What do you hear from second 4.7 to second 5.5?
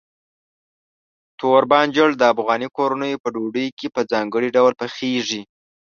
پخېږي.